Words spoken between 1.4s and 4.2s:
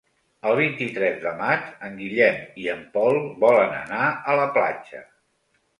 maig en Guillem i en Pol volen anar